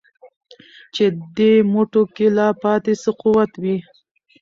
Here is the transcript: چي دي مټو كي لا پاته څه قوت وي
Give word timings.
چي 0.93 1.05
دي 1.35 1.51
مټو 1.73 2.01
كي 2.15 2.27
لا 2.37 2.47
پاته 2.61 2.93
څه 3.01 3.11
قوت 3.21 3.51
وي 3.61 3.75